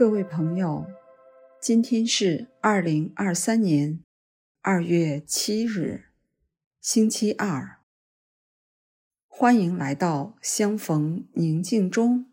[0.00, 0.86] 各位朋友，
[1.60, 4.02] 今天是二零二三年
[4.62, 6.06] 二月七日，
[6.80, 7.80] 星期二。
[9.28, 12.32] 欢迎来到相逢宁静中，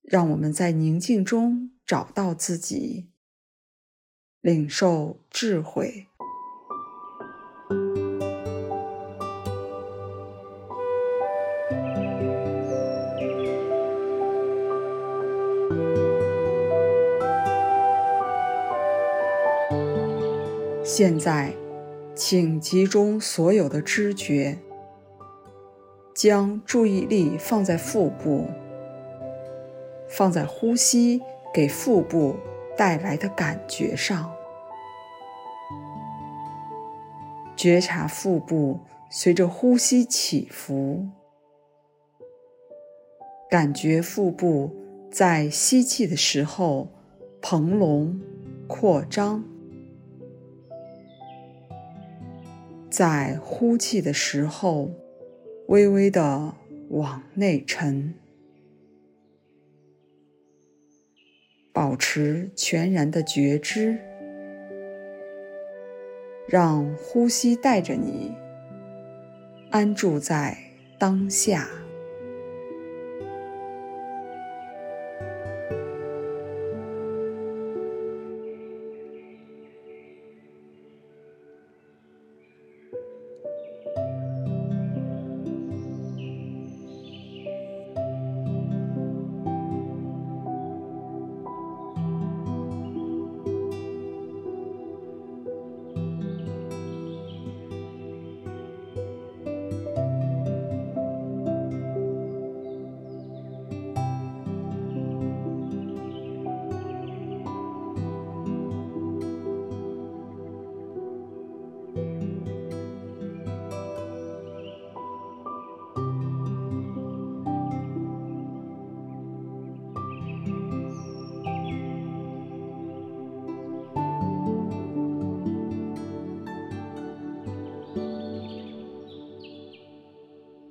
[0.00, 3.10] 让我们在宁静中找到自己，
[4.40, 6.06] 领受智慧。
[20.94, 21.50] 现在，
[22.14, 24.58] 请集中所有的知觉，
[26.14, 28.46] 将注意力放在腹部，
[30.06, 32.36] 放在呼吸给腹部
[32.76, 34.30] 带来的感觉上，
[37.56, 41.08] 觉察腹部随着呼吸起伏，
[43.48, 44.70] 感觉腹部
[45.10, 46.88] 在吸气的时候
[47.40, 48.20] 膨隆
[48.66, 49.42] 扩张。
[52.92, 54.90] 在呼气的时候，
[55.68, 56.54] 微微的
[56.90, 58.12] 往内沉，
[61.72, 63.96] 保持全然的觉知，
[66.46, 68.34] 让呼吸带着你
[69.70, 70.58] 安住在
[70.98, 71.66] 当下。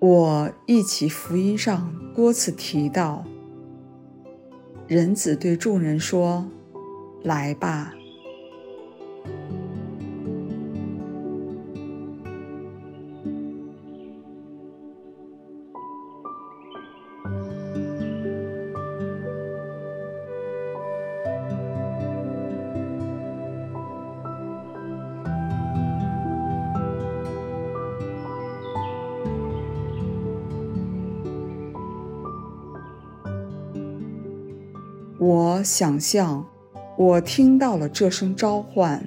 [0.01, 3.23] 我一起福音上多次提到，
[4.87, 6.49] 人子对众人说
[7.21, 7.93] ：“来吧。”
[35.21, 36.43] 我想象，
[36.97, 39.05] 我听到了这声召唤，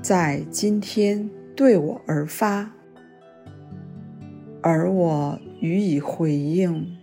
[0.00, 2.70] 在今天对我而发，
[4.62, 7.01] 而我予以回应。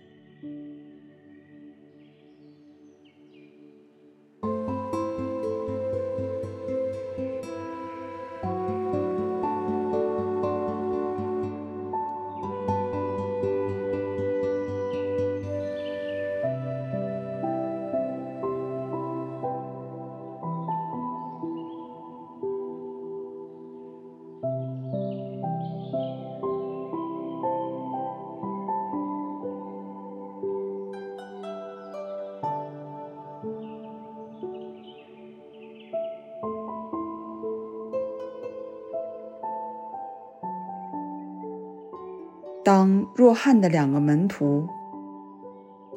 [42.63, 44.67] 当若翰的两个门徒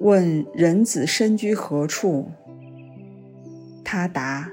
[0.01, 2.31] 问人子身居何处，
[3.85, 4.51] 他答：“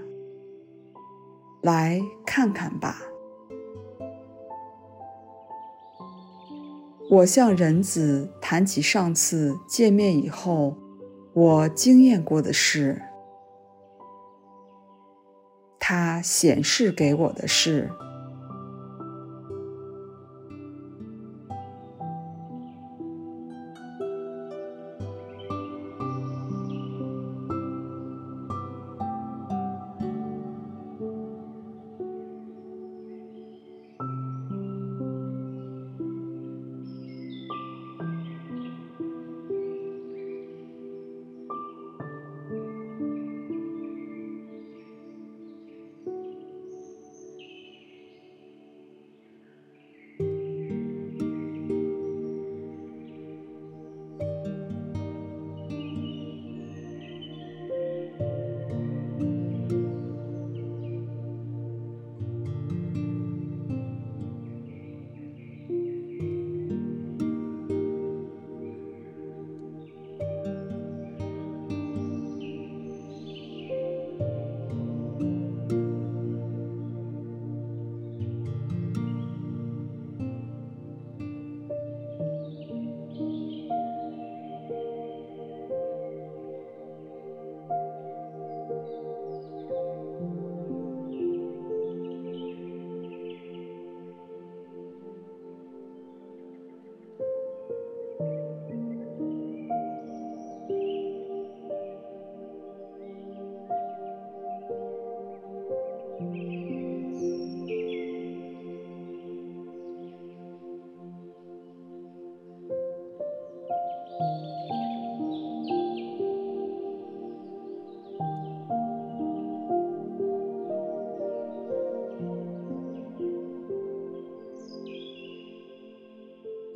[1.61, 3.01] 来看看吧。”
[7.11, 10.75] 我向人子谈起上次见面以后，
[11.33, 13.01] 我经验过的事，
[15.79, 17.89] 他显示给我的事。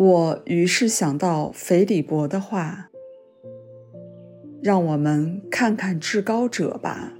[0.05, 2.89] 我于是想到斐理伯的话
[4.61, 7.13] ：“让我们看看至高者吧。”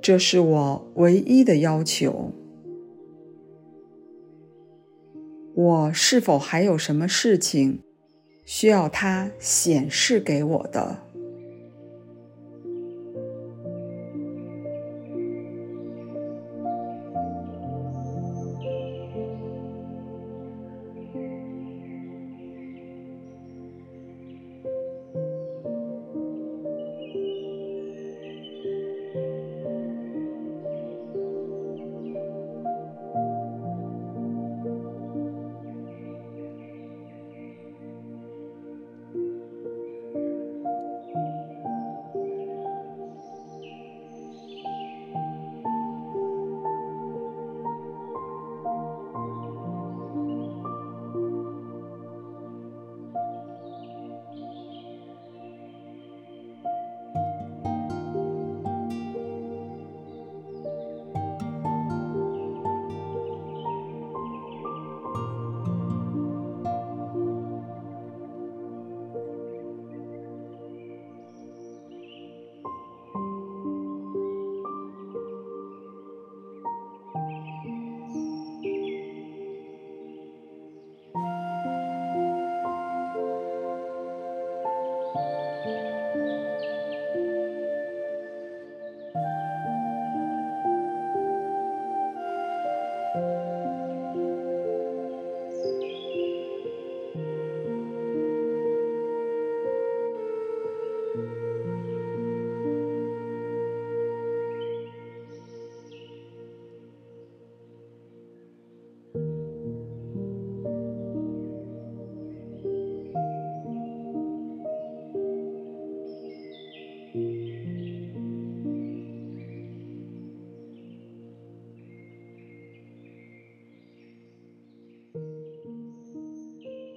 [0.00, 2.30] 这是我唯一的要求。
[5.54, 7.82] 我是否还有什么事情
[8.44, 11.03] 需要他显示给我的？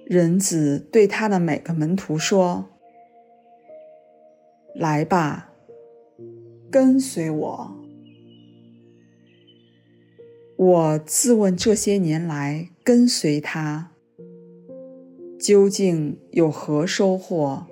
[0.08, 2.70] 人子对他的每个门徒说
[4.74, 5.52] ：“来吧，
[6.70, 7.76] 跟随我。”
[10.56, 13.92] 我自问这些年来跟随他，
[15.38, 17.66] 究竟有何收获？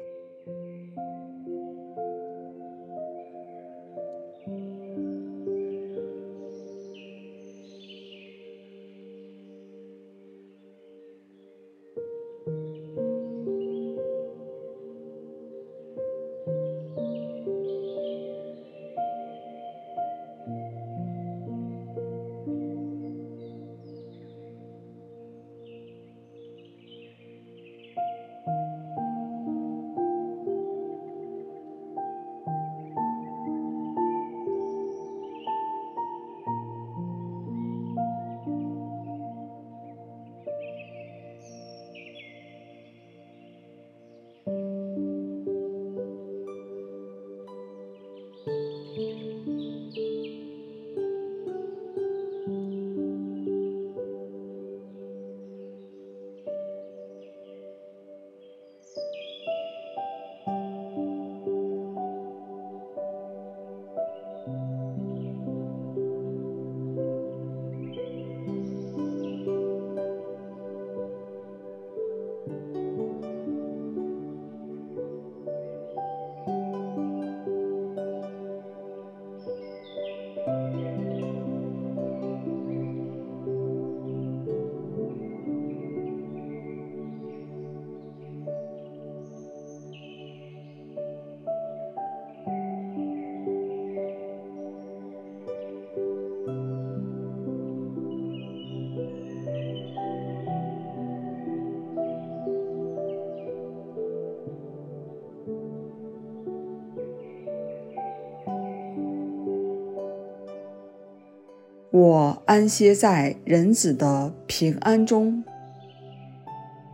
[111.98, 115.42] 我安歇在人子的平安中，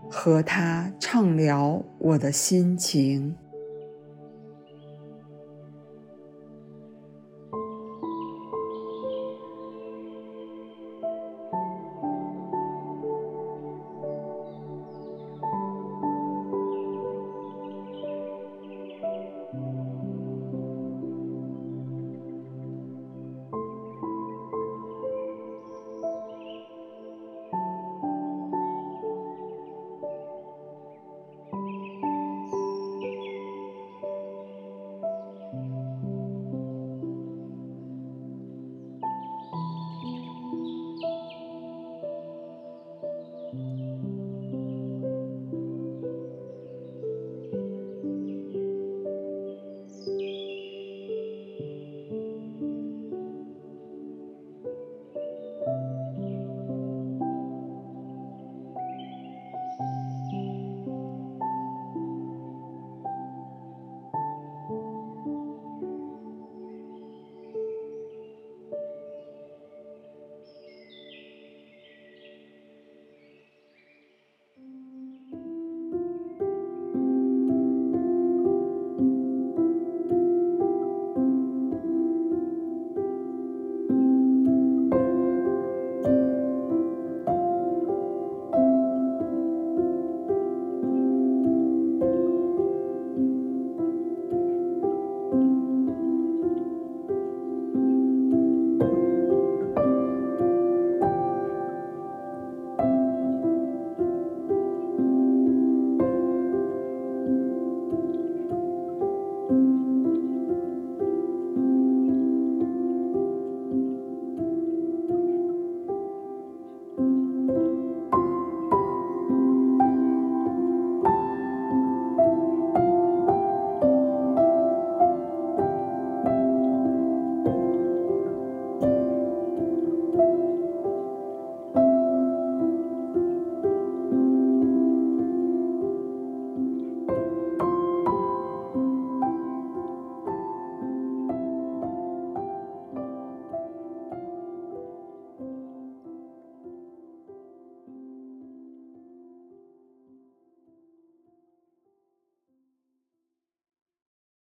[0.08, 3.34] 和他畅聊我的心情。